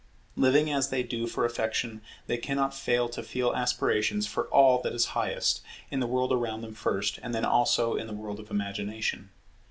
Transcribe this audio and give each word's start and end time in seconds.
Living 0.35 0.71
as 0.71 0.89
they 0.89 1.03
do 1.03 1.27
for 1.27 1.45
affection, 1.45 2.01
they 2.25 2.35
cannot 2.35 2.73
fail 2.73 3.07
to 3.07 3.21
feel 3.21 3.53
aspirations 3.53 4.25
for 4.25 4.47
all 4.47 4.81
that 4.81 4.93
is 4.93 5.05
highest, 5.13 5.61
in 5.91 5.99
the 5.99 6.07
world 6.07 6.33
around 6.33 6.61
them 6.61 6.73
first, 6.73 7.19
and 7.21 7.35
then 7.35 7.45
also 7.45 7.93
in 7.95 8.07
the 8.07 8.13
world 8.13 8.39
of 8.39 8.49
imagination. 8.49 9.29